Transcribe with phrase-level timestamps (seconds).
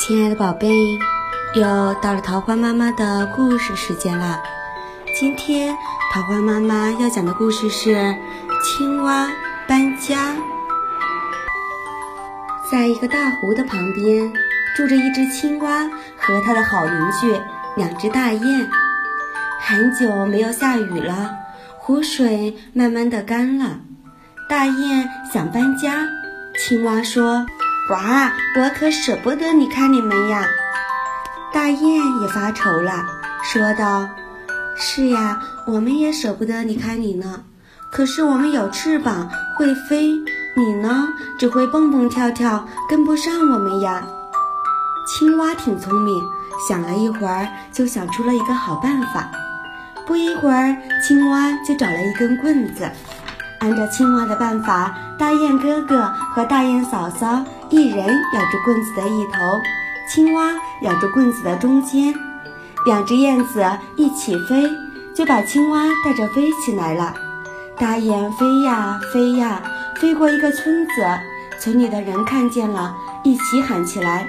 [0.00, 0.96] 亲爱的宝贝，
[1.54, 4.40] 又到了桃花妈妈的故事时间啦！
[5.12, 5.76] 今天
[6.12, 7.96] 桃花妈妈要讲的故事是
[8.62, 9.28] 《青蛙
[9.66, 10.32] 搬家》。
[12.70, 14.32] 在一个大湖的旁边，
[14.76, 15.82] 住着一只青蛙
[16.16, 17.36] 和它的好邻居
[17.76, 18.70] 两只大雁。
[19.60, 21.34] 很久没有下雨了，
[21.76, 23.80] 湖水慢慢的干了。
[24.48, 26.06] 大雁想搬家，
[26.56, 27.44] 青蛙说。
[27.90, 30.46] 哇，我可舍不得离开你们呀！
[31.54, 33.02] 大雁也发愁了，
[33.42, 34.06] 说道
[34.76, 37.44] ：“是呀，我们也舍不得离开你呢。
[37.90, 40.10] 可是我们有翅膀，会飞，
[40.54, 44.06] 你呢，只会蹦蹦跳跳，跟不上我们呀。”
[45.08, 46.22] 青蛙挺聪明，
[46.68, 49.30] 想了一会儿，就想出了一个好办法。
[50.06, 52.90] 不一会儿，青蛙就找了一根棍子。
[53.60, 59.60] 按照青蛙的办法，大雁哥哥和大雁嫂嫂一人咬住棍子的一头，
[60.08, 62.14] 青蛙咬住棍子的中间，
[62.86, 63.64] 两只燕子
[63.96, 64.70] 一起飞，
[65.14, 67.14] 就把青蛙带着飞起来了。
[67.76, 69.60] 大雁飞呀飞呀，
[70.00, 70.92] 飞过一个村子，
[71.60, 74.28] 村里的人看见了，一起喊起来：“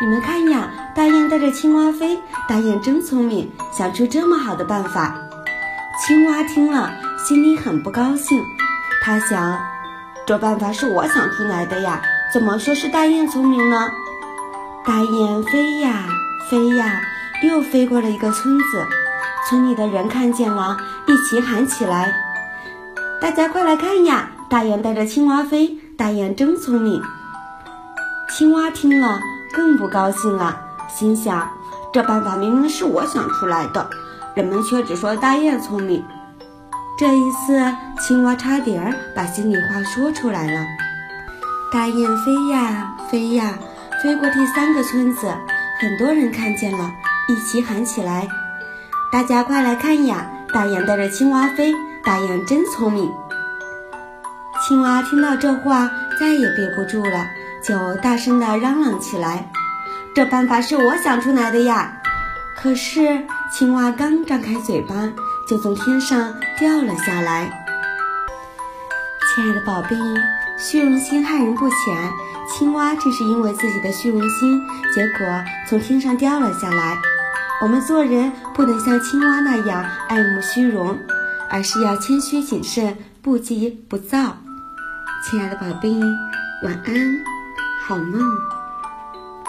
[0.00, 5.16] 你们看呀，大雁带着青蛙飞，大雁真聪明，想出这么好的办法。”
[6.06, 6.92] 青蛙听了，
[7.26, 8.40] 心里很不高兴。
[9.08, 9.58] 他想，
[10.26, 13.88] 这办法是我想出来的呀，怎么说是大雁聪明呢？
[14.84, 16.04] 大雁飞呀
[16.50, 17.00] 飞呀，
[17.42, 18.86] 又飞过了一个村子，
[19.48, 22.12] 村里的人看见了，一起喊起来
[23.18, 27.00] ：“大家快来看呀，大雁带着青蛙飞，大雁真聪明。”
[28.28, 29.18] 青蛙听了
[29.54, 30.54] 更不高兴了，
[30.86, 31.48] 心想：
[31.94, 33.88] 这办法明明是我想出来的，
[34.34, 36.04] 人们却只说大雁聪明。
[36.98, 37.62] 这一次，
[38.00, 40.66] 青蛙差点儿把心里话说出来了。
[41.70, 43.56] 大雁飞呀飞呀，
[44.02, 45.32] 飞过第三个村子，
[45.80, 46.90] 很多人看见了，
[47.28, 48.26] 一起喊起来
[49.12, 50.28] ：“大家快来看呀！
[50.52, 51.72] 大雁带着青蛙飞，
[52.02, 53.08] 大雁真聪明。”
[54.66, 55.88] 青蛙听到这话，
[56.18, 57.28] 再也憋不住了，
[57.62, 59.48] 就大声地嚷嚷起来
[60.16, 61.92] ：“这办法是我想出来的呀！”
[62.60, 64.96] 可是，青蛙刚张开嘴巴，
[65.48, 67.50] 就从天上掉了下来。
[69.34, 69.96] 亲爱的宝贝，
[70.58, 71.76] 虚荣心害人不浅，
[72.50, 74.60] 青蛙正是因为自己的虚荣心，
[74.92, 75.26] 结果
[75.66, 76.98] 从天上掉了下来。
[77.62, 80.98] 我们做人不能像青蛙那样爱慕虚荣，
[81.48, 84.36] 而是要谦虚谨慎，不急不躁。
[85.24, 85.88] 亲爱的宝贝，
[86.62, 86.94] 晚安，
[87.86, 88.57] 好梦。